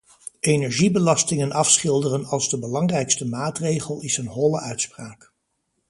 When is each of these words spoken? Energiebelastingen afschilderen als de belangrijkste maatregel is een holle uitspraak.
Energiebelastingen 0.39 1.51
afschilderen 1.51 2.25
als 2.25 2.49
de 2.49 2.59
belangrijkste 2.59 3.25
maatregel 3.27 3.99
is 4.01 4.17
een 4.17 4.27
holle 4.27 4.59
uitspraak. 4.59 5.33